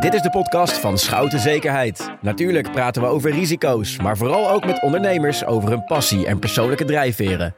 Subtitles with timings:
[0.00, 2.10] Dit is de podcast van Schouten Zekerheid.
[2.20, 6.84] Natuurlijk praten we over risico's, maar vooral ook met ondernemers over hun passie en persoonlijke
[6.84, 7.54] drijfveren.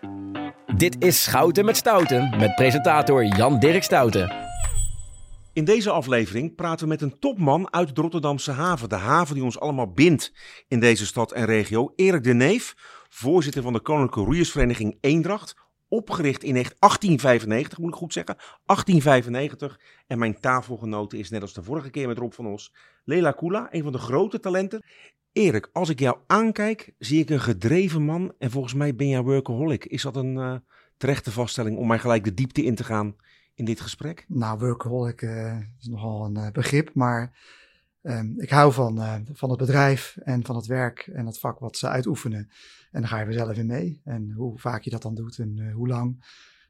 [0.76, 4.32] Dit is Schouten met Stouten met presentator Jan Dirk Stouten.
[5.52, 8.88] In deze aflevering praten we met een topman uit de Rotterdamse haven.
[8.88, 10.32] De haven die ons allemaal bindt
[10.68, 11.92] in deze stad en regio.
[11.96, 12.74] Erik de Neef,
[13.08, 15.54] voorzitter van de Koninklijke Roeiersvereniging Eendracht.
[15.92, 18.36] Opgericht in 1895, moet ik goed zeggen.
[18.36, 19.80] 1895.
[20.06, 22.74] En mijn tafelgenote is net als de vorige keer met Rob van Os.
[23.04, 24.82] Lela Kula, een van de grote talenten.
[25.32, 28.34] Erik, als ik jou aankijk, zie ik een gedreven man.
[28.38, 29.84] En volgens mij ben jij workaholic.
[29.84, 30.54] Is dat een uh,
[30.96, 33.16] terechte vaststelling om mij gelijk de diepte in te gaan
[33.54, 34.24] in dit gesprek?
[34.28, 37.38] Nou, workaholic uh, is nogal een uh, begrip, maar
[38.02, 41.58] um, ik hou van, uh, van het bedrijf en van het werk en het vak
[41.58, 42.50] wat ze uitoefenen.
[42.90, 44.00] En dan ga je er zelf in mee.
[44.04, 46.24] En hoe vaak je dat dan doet en hoe lang,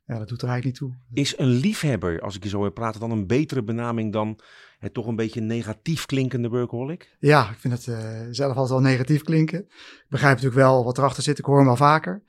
[0.07, 1.23] ja, dat doet er eigenlijk niet toe.
[1.23, 4.39] Is een liefhebber, als ik je zo hoor praten, dan een betere benaming dan
[4.79, 7.17] het toch een beetje negatief klinkende workaholic?
[7.19, 7.83] Ja, ik vind het
[8.37, 9.59] zelf altijd wel negatief klinken.
[9.59, 12.23] Ik begrijp natuurlijk wel wat erachter zit, ik hoor hem wel vaker.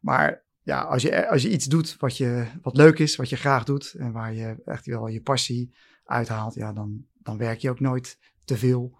[0.00, 3.36] Maar ja, als je, als je iets doet wat, je, wat leuk is, wat je
[3.36, 5.74] graag doet en waar je echt wel je passie
[6.04, 8.18] uithaalt, ja, dan, dan werk je ook nooit
[8.50, 8.98] te veel.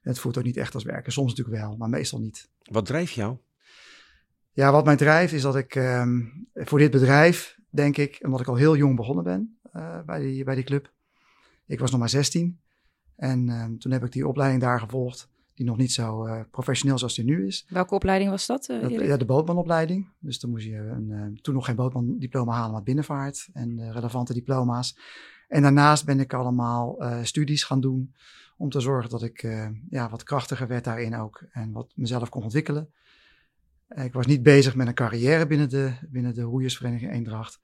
[0.00, 1.12] Het voelt ook niet echt als werken.
[1.12, 2.48] Soms natuurlijk wel, maar meestal niet.
[2.62, 3.36] Wat drijft jou?
[4.52, 8.46] Ja, wat mij drijft is dat ik um, voor dit bedrijf, denk ik, omdat ik
[8.46, 10.92] al heel jong begonnen ben uh, bij, die, bij die club.
[11.66, 12.60] Ik was nog maar 16
[13.16, 16.98] en um, toen heb ik die opleiding daar gevolgd die nog niet zo uh, professioneel
[16.98, 17.66] zoals die nu is.
[17.68, 18.68] Welke opleiding was dat?
[18.68, 20.08] Uh, dat ja, de bootmanopleiding.
[20.18, 24.32] Dus dan moest je een, uh, toen nog geen bootmandiploma halen, maar binnenvaart en relevante
[24.32, 24.98] diploma's.
[25.48, 28.14] En daarnaast ben ik allemaal studies gaan doen
[28.56, 29.42] om te zorgen dat ik
[29.90, 32.90] ja, wat krachtiger werd daarin ook en wat mezelf kon ontwikkelen.
[33.94, 37.60] Ik was niet bezig met een carrière binnen de, binnen de roeiersvereniging Eendracht.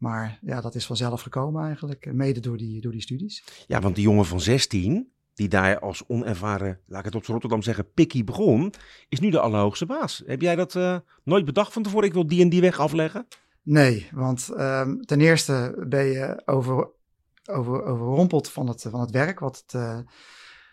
[0.00, 3.44] Maar ja, dat is vanzelf gekomen eigenlijk, mede door die, door die studies.
[3.66, 7.62] Ja, want die jongen van 16, die daar als onervaren, laat ik het op Rotterdam
[7.62, 8.72] zeggen, pikkie begon,
[9.08, 10.22] is nu de allerhoogste baas.
[10.26, 12.06] Heb jij dat uh, nooit bedacht van tevoren?
[12.06, 13.26] Ik wil die en die weg afleggen?
[13.62, 16.88] Nee, want um, ten eerste ben je over,
[17.50, 19.98] over, overrompeld van het, van het werk, wat het, uh,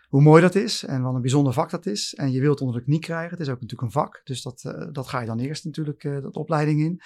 [0.08, 2.14] hoe mooi dat is en wat een bijzonder vak dat is.
[2.14, 3.30] En je wilt onder de knie krijgen.
[3.30, 6.00] Het is ook natuurlijk een vak, dus dat, uh, dat ga je dan eerst natuurlijk
[6.00, 7.00] de opleiding in.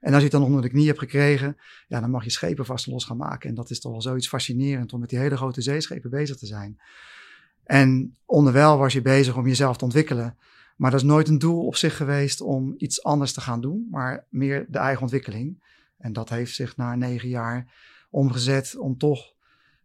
[0.00, 1.56] En als je het dan onder de knie hebt gekregen,
[1.88, 3.48] ja, dan mag je schepen vast los gaan maken.
[3.48, 6.46] En dat is toch wel zoiets fascinerend om met die hele grote zeeschepen bezig te
[6.46, 6.78] zijn.
[7.64, 10.36] En onderwijl was je bezig om jezelf te ontwikkelen.
[10.76, 13.86] Maar dat is nooit een doel op zich geweest om iets anders te gaan doen,
[13.90, 15.62] maar meer de eigen ontwikkeling.
[15.98, 17.72] En dat heeft zich na negen jaar
[18.10, 19.32] omgezet om toch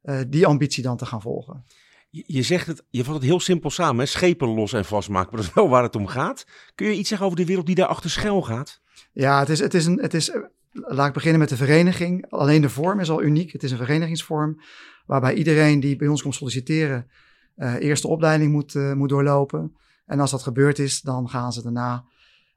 [0.03, 1.65] uh, die ambitie dan te gaan volgen.
[2.09, 4.05] Je, je zegt het, je vat het heel simpel samen, hè?
[4.05, 6.45] schepen los en vastmaken, maar dat is wel waar het om gaat.
[6.75, 8.81] Kun je iets zeggen over de wereld die daar achter schuil gaat?
[9.11, 10.31] Ja, het is, het is een, het is,
[10.71, 12.25] laat ik beginnen met de vereniging.
[12.29, 13.51] Alleen de vorm is al uniek.
[13.51, 14.61] Het is een verenigingsvorm
[15.05, 17.07] waarbij iedereen die bij ons komt solliciteren
[17.55, 19.75] uh, eerst de opleiding moet, uh, moet doorlopen.
[20.05, 22.05] En als dat gebeurd is, dan gaan ze daarna,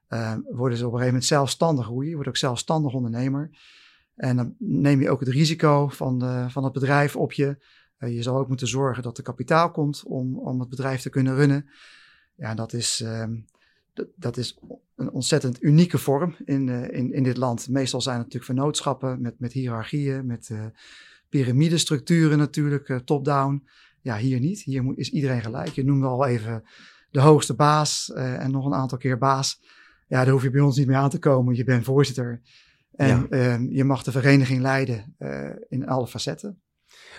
[0.09, 2.09] uh, worden ze op een gegeven moment zelfstandig groeien.
[2.09, 3.49] Je wordt ook zelfstandig ondernemer.
[4.17, 7.57] En dan neem je ook het risico van, van het bedrijf op je.
[7.97, 11.35] je zal ook moeten zorgen dat er kapitaal komt om, om het bedrijf te kunnen
[11.35, 11.69] runnen.
[12.35, 13.35] Ja, dat is, ehm,
[14.15, 14.59] dat is
[14.95, 17.69] een ontzettend unieke vorm in, uh, in, in dit land.
[17.69, 20.65] Meestal zijn het natuurlijk vennootschappen met, met hiërarchieën, met uh,
[21.29, 23.67] piramidestructuren natuurlijk, top-down.
[24.01, 24.61] Ja, hier niet.
[24.61, 25.69] Hier is iedereen gelijk.
[25.69, 26.63] Je noemde al even
[27.11, 29.61] de hoogste baas en nog een aantal keer baas.
[30.07, 31.55] Ja, daar hoef je bij ons niet meer aan te komen.
[31.55, 32.41] Je bent voorzitter
[32.95, 33.59] en ja.
[33.69, 35.15] je mag de vereniging leiden
[35.69, 36.61] in alle facetten.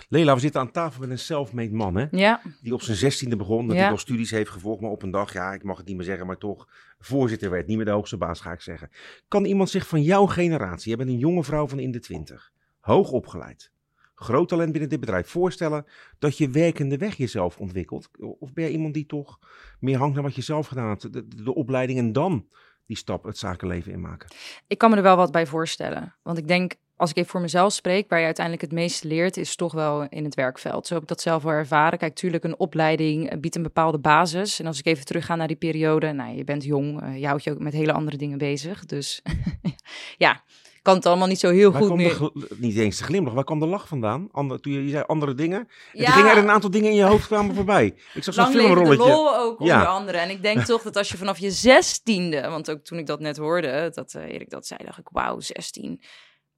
[0.09, 2.05] Lela, we zitten aan tafel met een self-made man, hè?
[2.11, 2.41] Ja.
[2.61, 3.81] Die op zijn zestiende begon, dat ja.
[3.81, 6.05] hij al studies heeft gevolgd, maar op een dag, ja, ik mag het niet meer
[6.05, 6.67] zeggen, maar toch
[6.99, 7.67] voorzitter werd.
[7.67, 8.89] Niet meer de hoogste baas, ga ik zeggen.
[9.27, 12.51] Kan iemand zich van jouw generatie, je bent een jonge vrouw van in de twintig,
[12.79, 13.71] hoog opgeleid,
[14.15, 15.85] groot talent binnen dit bedrijf, voorstellen
[16.19, 18.09] dat je werkende weg jezelf ontwikkelt?
[18.39, 19.39] Of ben je iemand die toch
[19.79, 22.47] meer hangt naar wat je zelf gedaan hebt, de, de, de opleiding en dan
[22.89, 24.29] die stap het zakenleven inmaken?
[24.67, 26.15] Ik kan me er wel wat bij voorstellen.
[26.23, 29.37] Want ik denk, als ik even voor mezelf spreek, waar je uiteindelijk het meeste leert,
[29.37, 30.87] is toch wel in het werkveld.
[30.87, 31.99] Zo heb ik dat zelf wel ervaren.
[31.99, 34.59] Kijk, natuurlijk, een opleiding biedt een bepaalde basis.
[34.59, 37.43] En als ik even terugga naar die periode, nou, je bent jong, uh, je houdt
[37.43, 38.85] je ook met hele andere dingen bezig.
[38.85, 39.21] Dus
[40.17, 40.43] ja,
[40.81, 42.17] kan het allemaal niet zo heel waar goed meer.
[42.17, 44.27] De, niet eens de glimlach, waar kwam de lach vandaan?
[44.31, 45.59] Ander, toen je, je zei andere dingen.
[45.59, 46.05] En ja.
[46.05, 47.95] toen gingen er een aantal dingen in je hoofd kwamen voorbij.
[48.13, 49.03] Ik zag zo'n filmrolletje.
[49.03, 49.83] de lol ook onder ja.
[49.83, 50.17] andere.
[50.17, 53.19] En ik denk toch dat als je vanaf je zestiende, want ook toen ik dat
[53.19, 56.01] net hoorde, dat uh, Erik dat zei, dacht ik, wauw, 16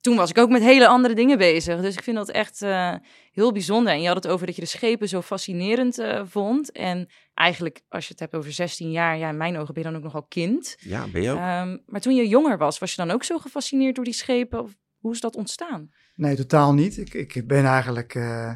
[0.01, 1.81] toen was ik ook met hele andere dingen bezig.
[1.81, 2.95] Dus ik vind dat echt uh,
[3.31, 3.93] heel bijzonder.
[3.93, 6.71] En je had het over dat je de schepen zo fascinerend uh, vond.
[6.71, 9.89] En eigenlijk, als je het hebt over 16 jaar, ja, in mijn ogen ben je
[9.89, 10.75] dan ook nogal kind.
[10.79, 11.37] Ja, ben je ook.
[11.37, 14.61] Um, maar toen je jonger was, was je dan ook zo gefascineerd door die schepen?
[14.63, 15.91] Of hoe is dat ontstaan?
[16.15, 16.97] Nee, totaal niet.
[16.97, 18.53] Ik, ik ben eigenlijk uh,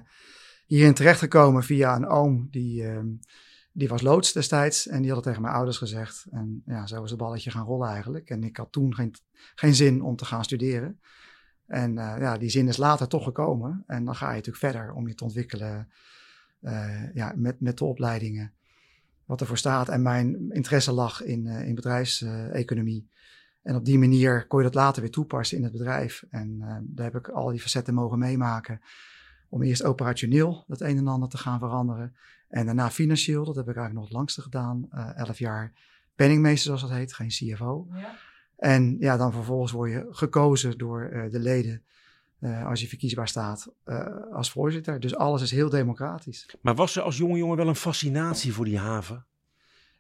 [0.65, 3.07] hierin terechtgekomen via een oom die, ehm,
[3.71, 4.87] die was loods destijds.
[4.87, 6.25] En die had het tegen mijn ouders gezegd.
[6.31, 8.29] En ja, zo is het balletje gaan rollen eigenlijk.
[8.29, 9.13] En ik had toen geen,
[9.55, 10.99] geen zin om te gaan studeren.
[11.67, 13.83] En eh, ja, die zin is later toch gekomen.
[13.87, 15.89] En dan ga je natuurlijk verder om je te ontwikkelen
[16.61, 18.53] eh, ja, met, met de opleidingen.
[19.25, 19.89] Wat ervoor staat.
[19.89, 23.09] En mijn interesse lag in, uh, in bedrijfseconomie.
[23.61, 26.23] En op die manier kon je dat later weer toepassen in het bedrijf.
[26.29, 28.81] En daar heb ik al die facetten mogen meemaken.
[29.49, 32.15] Om eerst operationeel het een en ander te gaan veranderen.
[32.47, 34.89] En daarna financieel, dat heb ik eigenlijk nog het langste gedaan.
[35.15, 35.73] elf jaar
[36.15, 37.87] penningmeester zoals dat heet, geen CFO.
[37.93, 38.15] Ja.
[38.57, 41.83] En ja, dan vervolgens word je gekozen door uh, de leden
[42.39, 44.99] uh, als je verkiesbaar staat uh, als voorzitter.
[44.99, 46.55] Dus alles is heel democratisch.
[46.61, 49.25] Maar was er als jonge jongen wel een fascinatie voor die haven?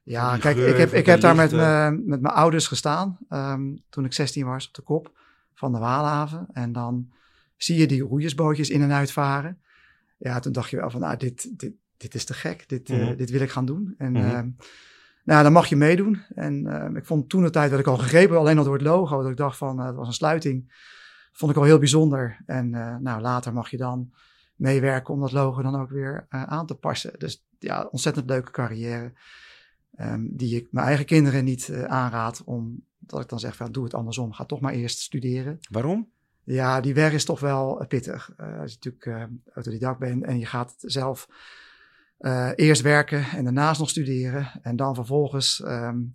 [0.03, 4.05] Ja, kijk, ik heb, ik heb daar met, me, met mijn ouders gestaan um, toen
[4.05, 5.17] ik 16 was op de kop
[5.53, 6.47] van de Waalhaven.
[6.53, 7.11] En dan
[7.57, 9.61] zie je die roeiersbootjes in en uit varen.
[10.17, 12.69] Ja, toen dacht je wel van, nou, dit, dit, dit is te gek.
[12.69, 13.15] Dit, mm -hmm.
[13.15, 13.95] dit wil ik gaan doen.
[13.97, 14.55] En mm -hmm.
[15.25, 16.21] Nou, dan mag je meedoen.
[16.35, 18.81] En uh, ik vond toen de tijd werd ik al gegrepen, alleen al door het
[18.81, 19.21] logo.
[19.21, 20.73] Dat ik dacht van, uh, het was een sluiting.
[21.31, 22.37] Vond ik al heel bijzonder.
[22.45, 24.13] En uh, nou, later mag je dan
[24.55, 27.19] meewerken om dat logo dan ook weer aan te passen.
[27.19, 29.13] Dus ja, ontzettend leuke carrière.
[29.99, 32.43] Um, die ik mijn eigen kinderen niet aanraad.
[32.43, 34.33] Omdat ik dan zeg van, doe het andersom.
[34.33, 35.57] Ga toch maar eerst studeren.
[35.69, 36.09] Waarom?
[36.43, 38.31] Ja, die weg is toch wel pittig.
[38.37, 41.27] als je natuurlijk autodidact bent en je gaat zelf
[42.19, 44.51] uh, eerst werken en daarnaast nog studeren.
[44.61, 46.13] En dan vervolgens um,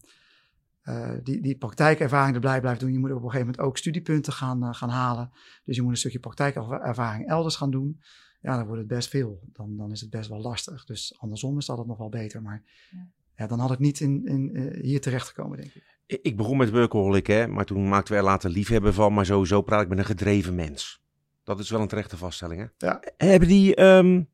[0.85, 2.93] uh, die, die praktijkervaring erbij blijven doen.
[2.93, 5.31] Je moet op een gegeven moment ook studiepunten gaan, uh, gaan halen.
[5.65, 8.01] Dus je moet een stukje praktijkervaring elders gaan doen.
[8.41, 9.41] Ja, dan wordt het best veel.
[9.53, 10.85] Dan, dan is het best wel lastig.
[10.85, 12.43] Dus andersom is dat het nog wel beter.
[12.43, 13.07] Maar ja.
[13.37, 15.99] ja dan had ik niet in, in, hier terecht gekomen, denk ik.
[16.23, 19.15] Ik begon met workaholic, hè, maar toen maakten we er later liefhebben van.
[19.15, 21.03] Maar sowieso praat ik met een gedreven mens.
[21.45, 22.87] Dat is wel een terechte vaststelling, hè?
[22.87, 23.03] Ja.
[23.17, 23.81] Hebben die...
[23.81, 24.29] Um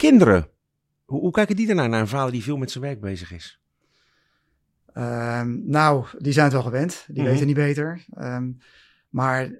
[0.00, 0.48] kinderen.
[1.04, 3.60] Hoe, hoe, kijken die ernaar, naar een vader die veel met zijn werk bezig is?
[4.94, 7.04] Um, nou, die zijn het wel gewend.
[7.06, 7.30] Die mm -hmm.
[7.30, 8.04] weten niet beter.
[8.18, 8.58] Um,
[9.08, 9.50] maar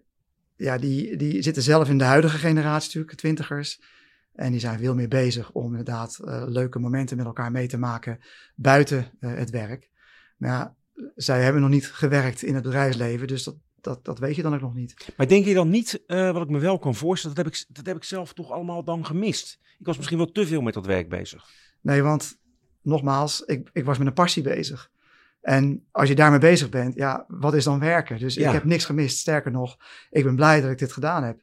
[0.57, 3.81] ja, die, die zitten zelf in de huidige generatie natuurlijk, twintigers.
[4.35, 7.79] En die zijn veel meer bezig om inderdaad uh, leuke momenten met elkaar mee te
[7.79, 8.21] maken
[8.55, 9.91] buiten uh, het werk.
[10.37, 10.75] Maar ja,
[11.17, 14.55] zij hebben nog niet gewerkt in het bedrijfsleven, dus dat, dat, dat weet je dan
[14.55, 15.13] ook nog niet.
[15.17, 17.65] Maar denk je dan niet, uh, wat ik me wel kan voorstellen, dat heb, ik,
[17.69, 19.59] dat heb ik zelf toch allemaal dan gemist?
[19.79, 21.49] Ik was misschien wel te veel met dat werk bezig.
[21.81, 22.39] Nee, want
[22.83, 24.91] nogmaals, ik, ik was met een passie bezig.
[25.41, 28.19] En als je daarmee bezig bent, ja, wat is dan werken?
[28.19, 28.47] Dus ja.
[28.47, 29.19] ik heb niks gemist.
[29.19, 29.77] Sterker nog,
[30.11, 31.41] ik ben blij dat ik dit gedaan heb.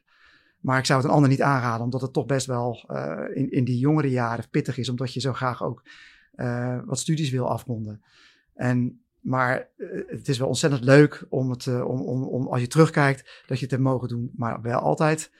[0.60, 3.50] Maar ik zou het een ander niet aanraden, omdat het toch best wel uh, in,
[3.50, 5.82] in die jongere jaren pittig is, omdat je zo graag ook
[6.36, 8.02] uh, wat studies wil afronden.
[8.54, 12.60] En maar uh, het is wel ontzettend leuk om het, uh, om, om, om als
[12.60, 14.30] je terugkijkt, dat je het hebt mogen doen.
[14.36, 15.30] Maar wel altijd,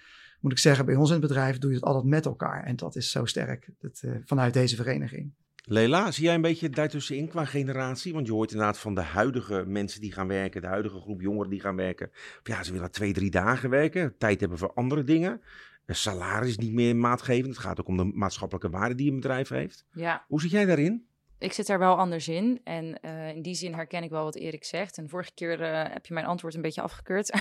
[0.40, 2.64] moet ik zeggen, bij ons in het bedrijf doe je het altijd met elkaar.
[2.64, 5.32] En dat is zo sterk dat, uh, vanuit deze vereniging.
[5.70, 8.12] Lela, zie jij een beetje daartussenin qua generatie?
[8.12, 11.50] Want je hoort inderdaad van de huidige mensen die gaan werken, de huidige groep jongeren
[11.50, 12.10] die gaan werken.
[12.42, 15.40] Ja, ze willen twee, drie dagen werken, tijd hebben voor andere dingen.
[15.86, 17.46] Een salaris niet meer maatgevend.
[17.46, 19.86] Het gaat ook om de maatschappelijke waarde die een bedrijf heeft.
[19.92, 20.24] Ja.
[20.28, 21.07] Hoe zit jij daarin?
[21.38, 22.60] Ik zit daar wel anders in.
[22.64, 24.98] En uh, in die zin herken ik wel wat Erik zegt.
[24.98, 27.32] En vorige keer uh, heb je mijn antwoord een beetje afgekeurd.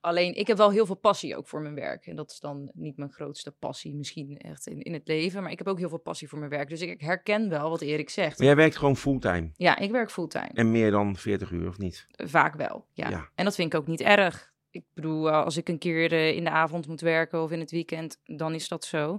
[0.00, 2.06] Alleen, ik heb wel heel veel passie ook voor mijn werk.
[2.06, 5.42] En dat is dan niet mijn grootste passie misschien echt in, in het leven.
[5.42, 6.68] Maar ik heb ook heel veel passie voor mijn werk.
[6.68, 8.38] Dus ik herken wel wat Erik zegt.
[8.38, 9.50] Maar jij werkt gewoon fulltime?
[9.56, 10.50] Ja, ik werk fulltime.
[10.52, 12.06] En meer dan 40 uur of niet?
[12.10, 13.08] Vaak wel, ja.
[13.08, 13.28] ja.
[13.34, 14.52] En dat vind ik ook niet erg.
[14.70, 18.20] Ik bedoel, als ik een keer in de avond moet werken of in het weekend,
[18.24, 19.18] dan is dat zo.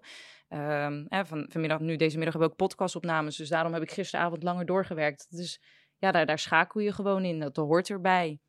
[0.50, 3.92] Um, hè, van, vanmiddag, nu deze middag hebben we ook podcastopnames, dus daarom heb ik
[3.92, 5.28] gisteravond langer doorgewerkt.
[5.30, 5.62] Dus
[5.98, 8.40] ja, daar, daar schakel je gewoon in, dat hoort erbij.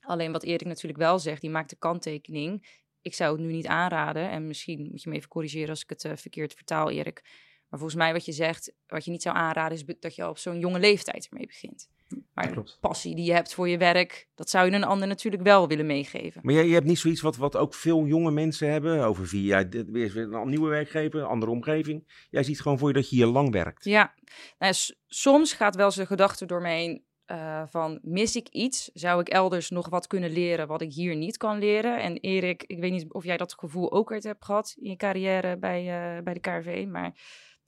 [0.00, 2.80] Alleen wat Erik natuurlijk wel zegt, die maakt de kanttekening.
[3.00, 5.88] Ik zou het nu niet aanraden, en misschien moet je me even corrigeren als ik
[5.88, 7.20] het uh, verkeerd vertaal, Erik.
[7.68, 10.38] Maar volgens mij wat je zegt, wat je niet zou aanraden, is dat je op
[10.38, 11.88] zo'n jonge leeftijd ermee begint.
[12.34, 15.42] Maar de passie die je hebt voor je werk, dat zou je een ander natuurlijk
[15.42, 16.40] wel willen meegeven.
[16.44, 19.04] Maar jij, je hebt niet zoiets wat, wat ook veel jonge mensen hebben.
[19.04, 22.26] Over vier jaar weer een nieuwe werkgever, een andere omgeving.
[22.30, 23.84] Jij ziet gewoon voor je dat je hier lang werkt.
[23.84, 24.14] Ja,
[24.58, 24.74] nou,
[25.06, 27.06] soms gaat wel zijn gedachte door me heen.
[27.26, 28.90] Uh, van mis ik iets?
[28.94, 32.00] Zou ik elders nog wat kunnen leren wat ik hier niet kan leren?
[32.00, 34.96] En Erik, ik weet niet of jij dat gevoel ook uit hebt gehad in je
[34.96, 37.12] carrière bij, uh, bij de KRV, maar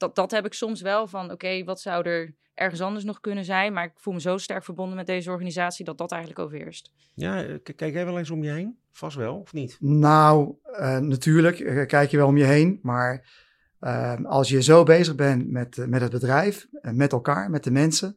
[0.01, 3.21] dat, dat heb ik soms wel van, oké, okay, wat zou er ergens anders nog
[3.21, 3.73] kunnen zijn?
[3.73, 6.93] Maar ik voel me zo sterk verbonden met deze organisatie dat dat eigenlijk overheerst.
[7.15, 8.79] Ja, kijk jij wel eens om je heen?
[8.91, 9.77] Vast wel, of niet?
[9.81, 13.29] Nou, uh, natuurlijk kijk je wel om je heen, maar
[13.81, 18.17] uh, als je zo bezig bent met, met het bedrijf, met elkaar, met de mensen,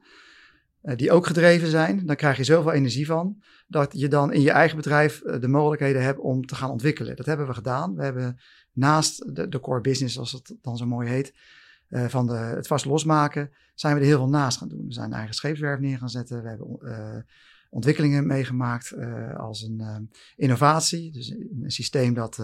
[0.84, 4.42] uh, die ook gedreven zijn, dan krijg je zoveel energie van, dat je dan in
[4.42, 7.16] je eigen bedrijf de mogelijkheden hebt om te gaan ontwikkelen.
[7.16, 7.96] Dat hebben we gedaan.
[7.96, 8.40] We hebben
[8.74, 11.34] naast de, de core business, zoals het dan zo mooi heet,
[11.94, 14.86] eh, van de, het vast losmaken, zijn we er heel veel naast gaan doen.
[14.86, 16.44] We zijn een eigen scheepswerf neer gaan zetten.
[16.44, 17.22] We hebben eh,
[17.70, 21.12] ontwikkelingen meegemaakt eh, als een innovatie.
[21.12, 22.40] Dus een, systeem dat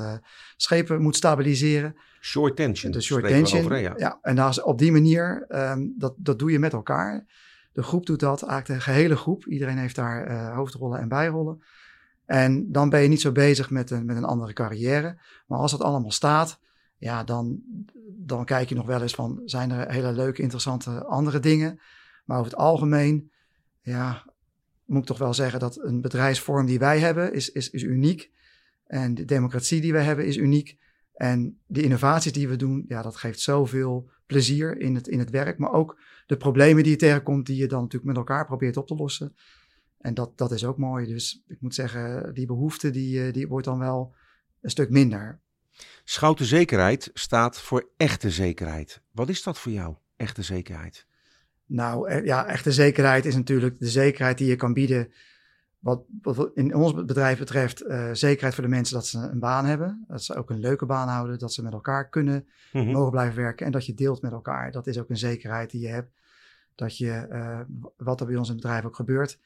[0.57, 1.95] schepen moet stabiliseren.
[2.21, 2.91] Short tension.
[2.91, 3.63] De short tension.
[3.63, 3.93] over, ja.
[3.97, 4.19] ja.
[4.21, 7.25] en dat is op die manier, ehm, dat, dat doe je met elkaar.
[7.73, 9.45] De groep doet dat, eigenlijk de gehele groep.
[9.45, 11.63] Iedereen heeft daar hoofdrollen en bijrollen.
[12.25, 15.21] En dan ben je niet zo bezig met een, met een andere carrière.
[15.47, 16.59] Maar als dat allemaal staat,
[16.99, 17.61] ja, dan,
[18.17, 21.79] dan kijk je nog wel eens van, zijn er hele leuke, interessante andere dingen.
[22.25, 23.31] Maar over het algemeen,
[23.81, 24.33] ja,
[24.85, 28.31] moet ik toch wel zeggen dat een bedrijfsvorm die wij hebben, is, is, is uniek.
[28.85, 30.77] En de democratie die we hebben is uniek.
[31.13, 35.29] En de innovaties die we doen, ja, dat geeft zoveel plezier in het, in het
[35.29, 35.57] werk.
[35.57, 38.87] Maar ook de problemen die je tegenkomt, die je dan natuurlijk met elkaar probeert op
[38.87, 39.35] te lossen.
[39.97, 41.05] En dat, dat is ook mooi.
[41.05, 44.15] Dus ik moet zeggen, die behoefte die, eh, die wordt dan wel
[44.61, 45.41] een stuk minder.
[46.03, 49.01] Schouten zekerheid staat voor echte zekerheid.
[49.11, 51.05] Wat is dat voor jou, echte zekerheid?
[51.65, 55.11] Nou eh, ja, echte zekerheid is natuurlijk de zekerheid die je kan bieden.
[55.79, 59.65] Wat, wat in ons bedrijf betreft, eh, zekerheid voor de mensen dat ze een baan
[59.65, 60.05] hebben.
[60.07, 61.39] Dat ze ook een leuke baan houden.
[61.39, 62.91] Dat ze met elkaar kunnen Mhm.
[62.91, 63.65] mogen blijven werken.
[63.65, 64.71] En dat je deelt met elkaar.
[64.71, 66.11] Dat is ook een zekerheid die je hebt.
[66.75, 67.59] Dat je, eh,
[67.97, 69.39] wat er bij ons in het bedrijf ook gebeurt,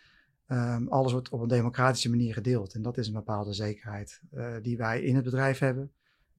[0.47, 2.73] ehm, alles wordt op een democratische manier gedeeld.
[2.73, 4.21] En dat is een bepaalde zekerheid
[4.61, 5.91] die wij in het bedrijf hebben.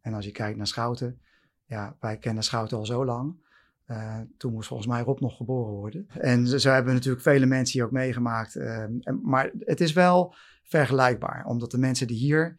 [0.05, 1.21] En als je kijkt naar Schouten,
[1.65, 3.43] ja, wij kennen Schouten al zo lang.
[3.85, 6.07] Eh, toen moest volgens mij Rob nog geboren worden.
[6.09, 8.57] En zo, hebben natuurlijk vele mensen hier ook meegemaakt.
[8.57, 10.35] en, maar het is wel
[10.65, 12.59] vergelijkbaar, omdat de mensen die hier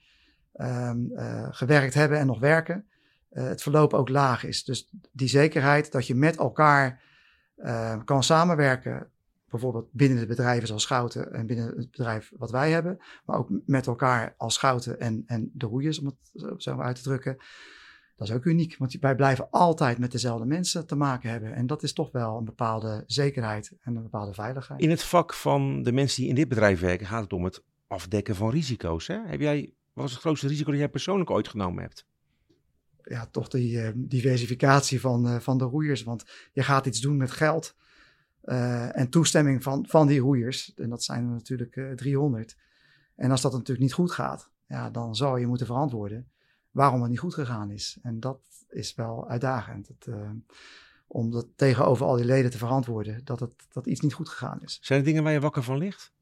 [0.53, 2.85] ehm, eh, gewerkt hebben en nog werken,
[3.29, 4.63] eh, het verloop ook laag is.
[4.63, 7.03] Dus die zekerheid dat je met elkaar
[7.55, 9.09] eh, kan samenwerken,
[9.59, 13.49] bijvoorbeeld binnen de bedrijven zoals Schouten en binnen het bedrijf wat wij hebben, maar ook
[13.65, 17.37] met elkaar als Schouten en, en de roeiers, om het zo- uit te drukken.
[18.15, 21.53] Dat is ook uniek, want wij blijven altijd met dezelfde mensen te maken hebben.
[21.53, 24.81] En dat is toch wel een bepaalde zekerheid en een bepaalde veiligheid.
[24.81, 27.63] In het vak van de mensen die in dit bedrijf werken gaat het om het
[27.87, 29.07] afdekken van risico's.
[29.07, 29.19] Hè?
[29.25, 32.05] Heb jij, wat is het grootste risico dat jij persoonlijk ooit genomen hebt?
[33.05, 36.03] ja, toch die eh, diversificatie van, eh, van de roeiers.
[36.03, 37.75] Want je gaat iets doen met geld
[38.45, 40.73] eh, en toestemming van, van die roeiers.
[40.75, 42.57] En dat zijn er natuurlijk eh 300.
[43.15, 46.27] En als dat natuurlijk niet goed gaat, ja, dan zou je moeten verantwoorden
[46.71, 47.97] waarom het niet goed gegaan is.
[48.01, 49.87] En dat is wel uitdagend.
[49.87, 50.29] Het, eh,
[51.07, 54.61] om dat tegenover al die leden te verantwoorden dat, het, dat iets niet goed gegaan
[54.61, 54.79] is.
[54.81, 56.13] Zijn er dingen waar je wakker van ligt?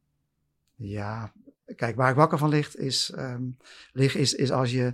[0.76, 1.34] Ja,
[1.76, 3.44] kijk, waar ik wakker van ligt is, ehm,
[3.92, 4.94] lig is, is als je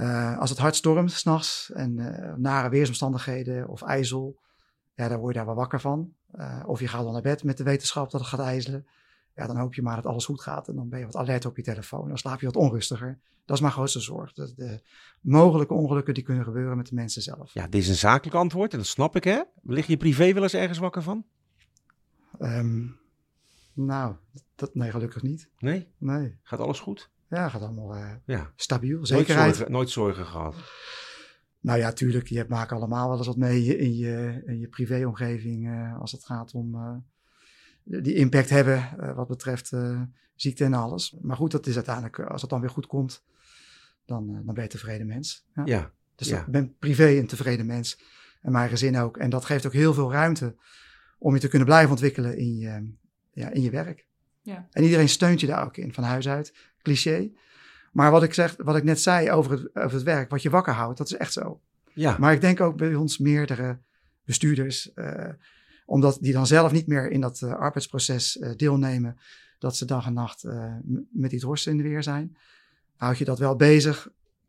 [0.00, 4.40] eh, als het hard stormt s'nachts en eh, nare weersomstandigheden of ijzel,
[5.00, 6.14] ja, dan word je daar wel wakker van.
[6.32, 8.86] Eh, of je gaat dan naar bed met de wetenschap dat het gaat ijzelen.
[9.34, 11.44] Ja, dan hoop je maar dat alles goed gaat en dan ben je wat alert
[11.44, 12.08] op je telefoon.
[12.08, 13.18] Dan slaap je wat onrustiger.
[13.44, 14.32] Dat is mijn grootste zorg.
[14.32, 14.80] De, de
[15.20, 17.54] mogelijke ongelukken die kunnen gebeuren met de mensen zelf.
[17.54, 19.40] Ja, dit is een zakelijk antwoord en dat snap ik hè.
[19.62, 21.24] Lig je privé wel eens ergens wakker van?
[22.38, 22.86] Ehm,
[23.72, 24.14] nou,
[24.54, 25.48] dat, nee, gelukkig niet.
[25.58, 25.88] Nee?
[25.98, 26.38] Nee.
[26.42, 27.10] Gaat alles goed?
[27.28, 28.52] Ja, gaat allemaal eh, Ja.
[28.56, 28.94] stabiel.
[28.96, 29.54] Nooit Zekerheid.
[29.56, 30.54] zorgen, nooit zorgen gehad.
[31.60, 32.26] Nou ja, tuurlijk.
[32.26, 35.68] Je maakt allemaal wel eens wat mee in je, in je privéomgeving.
[35.68, 36.96] eh, als het gaat om eh,
[38.02, 40.02] die impact hebben eh, wat betreft eh,
[40.34, 41.16] ziekte en alles.
[41.20, 43.24] Maar goed, dat is uiteindelijk, als het dan weer goed komt,
[44.04, 45.46] dan, dan ben je een tevreden mens.
[45.54, 45.62] Ja.
[45.64, 45.92] Ja.
[46.14, 46.40] Dus ja.
[46.40, 48.00] ik ben privé een tevreden mens.
[48.42, 49.16] En mijn gezin ook.
[49.16, 50.56] En dat geeft ook heel veel ruimte
[51.18, 52.92] om je te kunnen blijven ontwikkelen in je,
[53.32, 54.06] ja, in je werk.
[54.42, 54.68] Ja.
[54.70, 56.54] En iedereen steunt je daar ook in, van huis uit.
[56.82, 57.30] Cliché.
[57.90, 60.50] Maar wat ik, zeg, wat ik net zei over het, over het werk, wat je
[60.50, 61.60] wakker houdt, dat is echt zo.
[61.94, 62.16] Ja.
[62.18, 63.78] Maar ik denk ook bij ons meerdere
[64.24, 65.28] bestuurders, eh,
[65.86, 69.18] omdat die dan zelf niet meer in dat eh, arbeidsproces eh, deelnemen,
[69.58, 70.44] dat ze dag en nacht
[71.10, 72.36] met die dorsten in de weer zijn.
[72.96, 74.08] Houd je dat wel bezig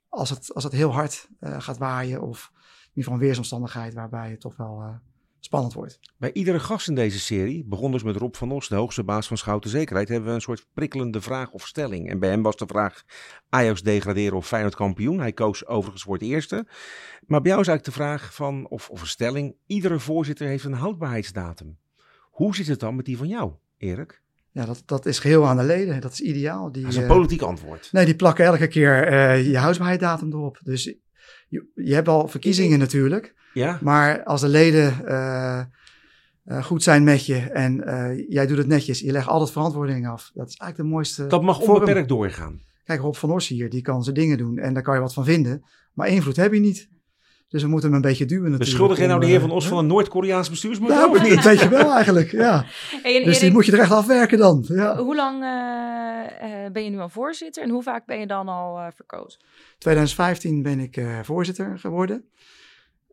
[0.10, 4.30] als het, als het heel hard gaat waaien of in ieder geval een weersomstandigheid waarbij
[4.30, 5.00] het toch wel
[5.46, 6.00] spannend wordt.
[6.18, 9.28] Bij iedere gast in deze serie, begon dus met Rob van Os, de hoogste baas
[9.28, 12.10] van Schouten Zekerheid, hebben we een soort prikkelende vraag of stelling.
[12.10, 13.04] En bij hem was de vraag
[13.50, 15.20] Ajax degraderen of Feyenoord kampioen.
[15.20, 16.66] Hij koos overigens voor het eerste.
[17.26, 20.64] Maar bij jou is eigenlijk de vraag van, of, of een stelling, iedere voorzitter heeft
[20.64, 21.78] een houdbaarheidsdatum.
[22.22, 24.22] Hoe zit het dan met die van jou, Erik?
[24.52, 26.02] Ja, dat, dat is geheel aan de leden.
[26.02, 26.72] Dat is ideaal.
[26.72, 27.90] Die, Dat is een eh, politiek antwoord.
[27.92, 30.60] Nee, die plakken elke keer eh, je houdbaarheidsdatum erop.
[30.64, 30.84] Dus
[31.48, 33.34] je, je hebt al verkiezingen natuurlijk.
[33.54, 33.80] Ja?
[33.82, 35.60] Maar als de leden eh,
[36.44, 40.08] eh, goed zijn met je en eh, jij doet het netjes, je legt altijd verantwoording
[40.08, 40.32] af.
[40.34, 41.28] Dat is eigenlijk de mooiste.
[41.28, 41.80] Dat mag vorm.
[41.80, 42.62] onbeperkt doorgaan.
[42.84, 45.14] Kijk, Rob van Os hier, die kan zijn dingen doen en daar kan je wat
[45.14, 45.66] van vinden.
[45.94, 46.90] Maar invloed heb je niet.
[47.52, 48.70] Dus we moeten hem een beetje duwen natuurlijk.
[48.70, 50.96] Beschuldig jij nou de heer Van Os van een Noord-Koreaans bestuursmodel?
[50.96, 52.66] Nou, dat weet je wel eigenlijk, ja.
[53.04, 54.66] Hey, Dus die moet je er echt afwerken dan.
[54.68, 54.98] Ja.
[54.98, 58.48] Hoe lang eh, eh, ben je nu al voorzitter en hoe vaak ben je dan
[58.48, 59.40] al eh, verkozen?
[59.78, 62.30] 2015 ben ik eh, voorzitter geworden.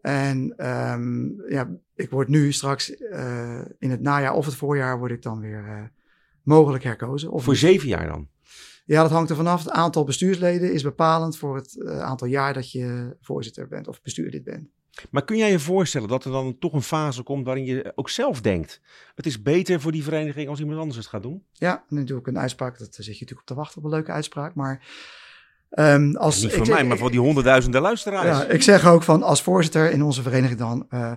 [0.08, 5.10] En ehm, ja, ik word nu straks eh, in het najaar of het voorjaar word
[5.10, 5.82] ik dan weer eh,
[6.42, 7.30] mogelijk herkozen.
[7.30, 8.28] Of Voor zeven jaar dan?
[8.84, 9.64] Ja, dat hangt er vanaf.
[9.64, 14.02] Het aantal bestuursleden is bepalend voor het eh, aantal jaar dat je voorzitter bent of
[14.02, 14.68] bestuurlid bent.
[15.10, 18.10] Maar kun jij je voorstellen dat er dan toch een fase komt waarin je ook
[18.10, 18.80] zelf denkt:
[19.14, 21.44] het is beter voor die vereniging als iemand anders het gaat doen?
[21.52, 22.78] Ja, nu doe ik een uitspraak.
[22.78, 24.54] Dat zit je natuurlijk op te wachten op een leuke uitspraak.
[24.54, 24.86] Maar
[25.70, 28.38] ehm, als Niet voor mij, maar voor die honderdduizenden luisteraars.
[28.38, 31.12] Ja, ik zeg ook van als voorzitter in onze vereniging dan eh,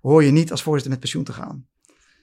[0.00, 1.66] hoor je niet als voorzitter met pensioen te gaan.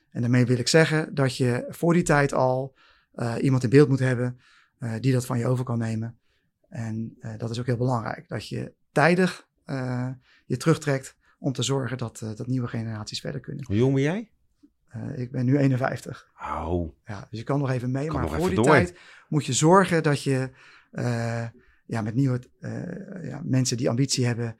[0.10, 2.76] En daarmee wil ik zeggen dat je voor die tijd al
[3.14, 4.40] eh, iemand in beeld moet hebben
[4.78, 6.16] eh, die dat van je over kan nemen.
[6.70, 9.50] En dat is ook heel belangrijk, dat je tijdig
[10.46, 13.66] je terugtrekt om te zorgen dat, dat nieuwe generaties verder kunnen.
[13.66, 14.32] Hoe jong ben jij?
[15.16, 16.28] Ik ben nu 51.
[16.42, 18.66] Oh, Ja, dus je kan nog even mee, Kan maar voor die door.
[18.66, 18.98] tijd
[19.30, 20.50] moet je zorgen dat je
[21.92, 24.58] ja, met nieuwe eh, ja, mensen die ambitie hebben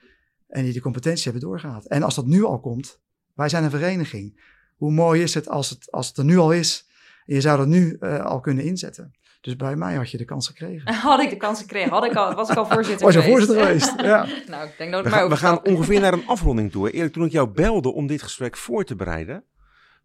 [0.48, 1.86] en die de competentie hebben doorgaat.
[1.86, 3.00] En als dat nu al komt,
[3.34, 4.42] wij zijn een vereniging.
[4.76, 6.88] Hoe mooi is het als het, als het er nu al is
[7.26, 9.12] en je zou dat nu eh, al kunnen inzetten.
[9.42, 10.94] Dus bij mij had je de kans gekregen.
[11.12, 13.46] Had ik de kans gekregen, had ik al, was ik al voorzitter Was je geweest.
[13.46, 14.02] voorzitter geweest?
[14.02, 14.28] Ja.
[14.48, 16.92] nou, ik denk dat we, maar gaan, we gaan ongeveer naar een afronding toe.
[16.92, 19.44] Erik, toen ik jou belde om dit gesprek voor te bereiden,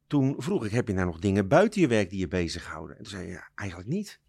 [0.07, 2.97] toen vroeg ik: heb je nou nog dingen buiten je werk die je bezighouden?
[2.97, 4.21] En toen zei je: ja, eigenlijk niet.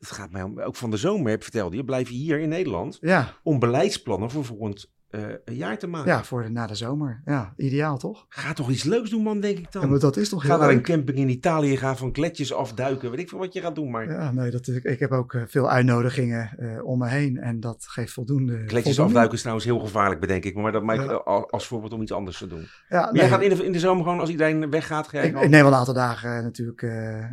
[0.00, 2.48] Het gaat mij om, ook van de zomer, heb vertelde je, blijf je hier in
[2.48, 6.10] Nederland Ja, om beleidsplannen voor volgend eh, jaar te maken.
[6.12, 7.22] ja, voor de, na de zomer.
[7.24, 8.26] Ja, ideaal toch?
[8.28, 9.82] Ga toch iets leuks doen, man, denk ik dan.
[9.82, 13.10] Ja, maar dat is toch Ga naar een camping in Italië, ga van kletjes afduiken,
[13.10, 13.90] weet ik veel wat je gaat doen.
[13.90, 17.38] Maar Ja, nee, dat, ik, ik heb ook eh, veel uitnodigingen eh, om me heen
[17.38, 18.64] en dat geeft voldoende.
[18.64, 20.54] kletjes afduiken is trouwens heel gevaarlijk, bedenk ik.
[20.54, 21.14] Maar dat maak ik Ja.
[21.14, 22.66] al- als voorbeeld om iets anders te doen.
[22.88, 25.16] Ja, Maar nee, jij gaat in de, in de zomer gewoon, als iedereen weggaat, ga
[25.18, 26.80] jij ik, neem wel een aantal dagen natuurlijk,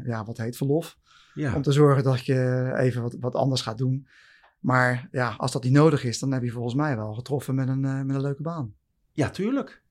[0.06, 0.98] ja, wat heet verlof.
[1.38, 1.56] Ja.
[1.56, 4.08] Om te zorgen dat je even wat, wat anders gaat doen.
[4.60, 7.68] Maar ja, als dat niet nodig is, dan heb je volgens mij wel getroffen met
[7.68, 8.74] een, eh, met een leuke baan.
[9.12, 9.82] ja, tuurlijk.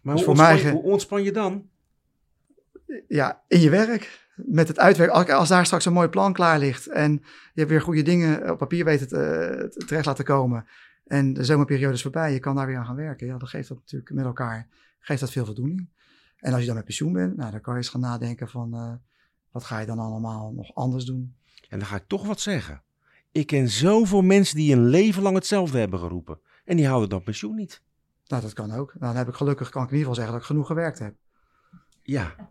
[0.00, 1.68] Maar Dus hoe, voor ontspan, mij hoe ontspan je dan?
[3.08, 5.16] Ja, in je werk, met het uitwerken.
[5.16, 8.50] Als, als daar straks een mooi plan klaar ligt en je hebt weer goede dingen
[8.50, 10.66] op papier weten te, eh, terecht laten komen.
[11.06, 13.26] En de zomerperiode is voorbij, je kan daar weer aan gaan werken.
[13.26, 14.68] Ja, dan geeft dat natuurlijk met elkaar
[15.00, 15.88] geeft dat veel voldoening.
[16.38, 18.74] En als je dan met pensioen bent, nou, dan kan je eens gaan nadenken van
[18.74, 18.92] eh,
[19.50, 21.34] wat ga je dan allemaal nog anders doen.
[21.68, 22.82] En dan ga ik toch wat zeggen.
[23.32, 26.40] Ik ken zoveel mensen die een leven lang hetzelfde hebben geroepen.
[26.64, 27.82] En die houden dan pensioen niet.
[28.26, 28.94] Nou, dat kan ook.
[28.98, 31.14] Dan heb ik gelukkig, kan ik in ieder geval zeggen dat ik genoeg gewerkt heb.
[32.02, 32.34] Ja.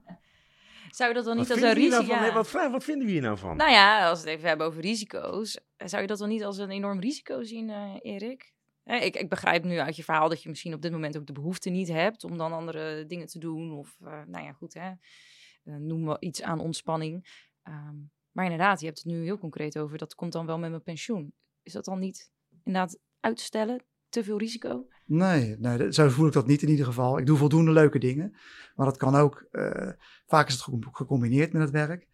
[0.92, 2.14] Zou je dat dan Wat niet als een nou risico...
[2.14, 2.34] ja.
[2.34, 3.58] Wat, wat vinden we hier nou van?
[3.58, 6.58] Nou ja, als we het even hebben over risico's, zou je dat dan niet als
[6.58, 8.54] een enorm risico zien, eh, Erik?
[8.84, 11.26] Hè, ik, ik begrijp nu uit je verhaal dat je misschien op dit moment ook
[11.26, 13.78] de behoefte niet hebt om dan andere dingen te doen.
[13.78, 14.92] Of, eh, nou ja, goed, hè.
[15.64, 17.44] Eh, noem maar iets aan ontspanning.
[17.64, 17.96] Ehm,
[18.32, 20.84] maar inderdaad, je hebt het nu heel concreet over, dat komt dan wel met mijn
[20.84, 21.34] pensioen.
[21.64, 22.32] Is dat dan niet
[22.64, 23.84] inderdaad uitstellen?
[24.10, 24.88] Te veel risico?
[25.06, 27.18] Nee, nee, zo voel ik dat niet in ieder geval.
[27.18, 28.36] Ik doe voldoende leuke dingen.
[28.76, 29.90] Maar dat kan ook, eh,
[30.28, 32.08] vaak is het ge- gecombineerd met het werk.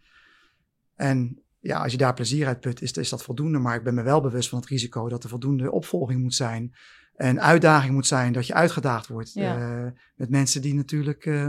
[0.96, 3.60] En ja, als je daar plezier uit put, is, is dat voldoende.
[3.60, 6.76] Maar ik ben me wel bewust van het risico dat er voldoende opvolging moet zijn.
[7.16, 9.34] En uitdaging moet zijn dat je uitgedaagd wordt.
[9.34, 9.58] Ja.
[9.58, 11.48] eh, met mensen die natuurlijk eh,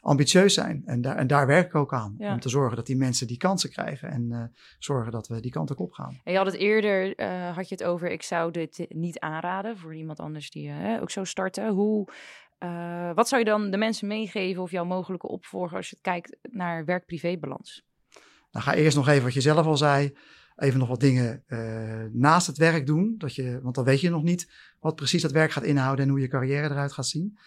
[0.00, 0.82] ambitieus zijn.
[0.86, 2.14] En, daar en daar werk ik ook aan.
[2.18, 2.32] Ja.
[2.32, 4.10] Om te zorgen dat die mensen die kansen krijgen.
[4.10, 4.42] En eh,
[4.78, 6.20] zorgen dat we die kant ook op gaan.
[6.24, 9.94] En je had het eerder, had je het over, ik zou dit niet aanraden voor
[9.94, 11.68] iemand anders die ook zou starten.
[11.68, 12.08] Hoe,
[13.14, 16.84] wat zou je dan de mensen meegeven of jouw mogelijke opvolger als je kijkt naar
[16.84, 17.82] werk-privé-balans?
[18.50, 20.12] Dan ga eerst nog even wat je zelf al zei.
[20.60, 23.14] Even nog wat dingen eh, naast het werk doen.
[23.18, 26.10] Dat je, want dan weet je nog niet wat precies dat werk gaat inhouden en
[26.10, 27.38] hoe je carrière eruit gaat zien.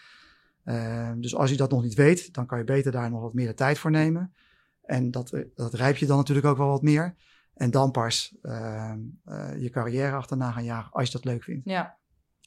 [0.63, 3.33] Eh, dus als je dat nog niet weet, dan kan je beter daar nog wat
[3.33, 4.33] meer de tijd voor nemen.
[4.83, 7.15] En dat, eh, dat rijp je dan natuurlijk ook wel wat meer.
[7.53, 8.93] En dan pas eh,
[9.25, 11.65] eh, je carrière achterna gaan jagen als je dat leuk vindt.
[11.65, 11.97] Ja,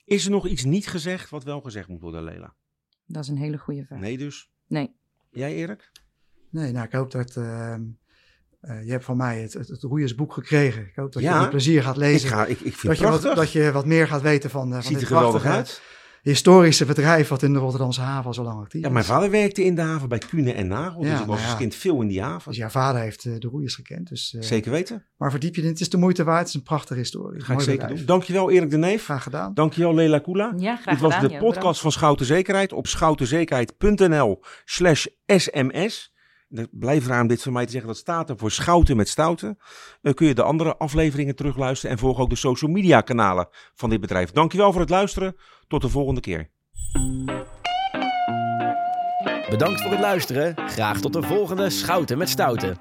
[0.05, 2.55] Is er nog iets niet gezegd wat wel gezegd moet worden, Lela?
[3.07, 4.01] dat is een hele goede vraag.
[4.01, 4.51] Nee dus?
[4.67, 4.97] Nee.
[5.31, 5.91] Jij Erik?
[6.51, 7.37] Nee, nou ik hoop dat...
[8.67, 10.83] eh, je hebt van mij het, het, het roeiersboek gekregen.
[10.83, 11.35] Ik hoop dat Ja.
[11.35, 12.29] je met plezier gaat Ik, lezen.
[12.29, 14.67] ga, ik, ik vind dat, het je wat, dat je wat meer gaat weten van,
[14.69, 15.81] eh, van Ziet er dit geweldig prachtige uit.
[16.23, 18.93] historische bedrijf wat in de Rotterdamse haven al zo lang actief Ja, is.
[18.93, 21.03] mijn vader werkte in de haven bij Kuhne en Nagel.
[21.05, 21.57] Ja, dus ik was nou als ja.
[21.57, 22.49] kind veel in die haven.
[22.49, 24.09] Dus jouw vader heeft eh, de roeiers gekend.
[24.09, 25.05] Dus, eh, Zeker weten.
[25.17, 26.39] Maar verdiep je in, het is de moeite waard.
[26.39, 27.41] Het is een prachtige historie.
[27.41, 27.97] Ga ik zeker bedrijf.
[27.99, 28.07] doen.
[28.07, 29.05] Dankjewel Erik de Neef.
[29.05, 29.55] Graag gedaan.
[29.55, 30.53] Dankjewel Lela Kula.
[30.57, 31.29] Ja, graag Dit was gedaan.
[31.31, 31.79] de podcast bedankt.
[31.81, 36.15] van Schouten Zekerheid op schoutenzekerheid.nl slash sms.
[36.71, 37.89] Blijf om dit van mij te zeggen.
[37.89, 39.59] Dat staat er voor Schouten met Stouten.
[40.03, 41.91] Uh, kun je de andere afleveringen terugluisteren.
[41.91, 44.31] En volg ook de social media kanalen van dit bedrijf.
[44.31, 45.37] Dankjewel voor het luisteren.
[45.69, 46.51] Tot de volgende keer.
[49.51, 50.55] Bedankt voor het luisteren.
[50.69, 52.79] Graag tot de volgende Schouten met Stouten.